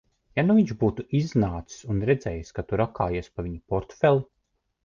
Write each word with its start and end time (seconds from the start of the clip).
Ja 0.37 0.43
nu 0.45 0.53
viņš 0.59 0.71
būtu 0.83 1.05
iznācis 1.19 1.85
un 1.95 2.01
redzējis, 2.11 2.51
ka 2.57 2.65
tu 2.71 2.81
rakājies 2.85 3.33
pa 3.35 3.47
viņa 3.49 3.63
portfeli? 3.75 4.27